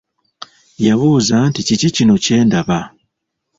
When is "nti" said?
1.47-1.59